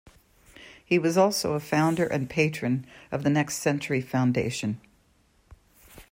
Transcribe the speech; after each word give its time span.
He 0.83 0.97
was 0.97 1.15
also 1.15 1.53
a 1.53 1.59
founder 1.59 2.07
and 2.07 2.27
patron 2.27 2.87
of 3.11 3.21
the 3.21 3.29
Next 3.29 3.57
Century 3.57 4.01
Foundation. 4.01 4.81